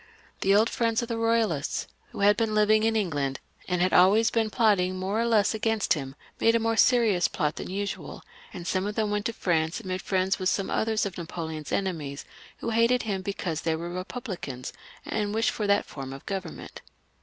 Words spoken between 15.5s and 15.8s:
for ^^■'C 432 DIRECTORY AND CONSV^jl^j^ pj^ ^^y; [a